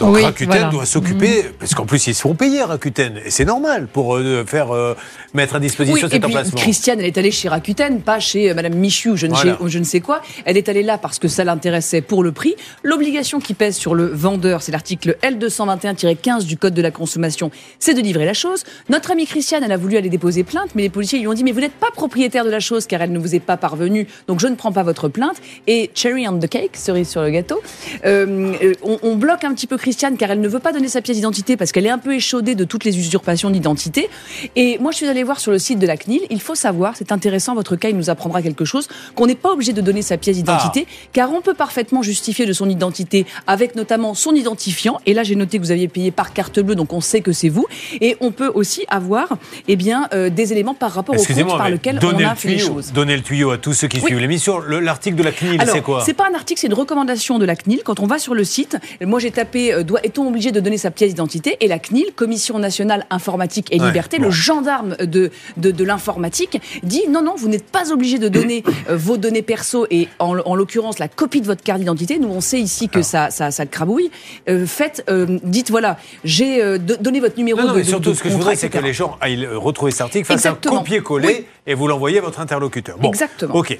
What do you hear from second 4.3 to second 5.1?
faire euh,